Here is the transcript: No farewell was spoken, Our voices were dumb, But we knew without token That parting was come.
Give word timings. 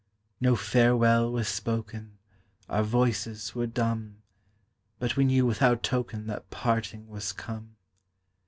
No 0.39 0.55
farewell 0.55 1.31
was 1.31 1.47
spoken, 1.47 2.17
Our 2.67 2.81
voices 2.81 3.53
were 3.53 3.67
dumb, 3.67 4.23
But 4.97 5.15
we 5.15 5.25
knew 5.25 5.45
without 5.45 5.83
token 5.83 6.25
That 6.25 6.49
parting 6.49 7.07
was 7.07 7.31
come. 7.31 7.75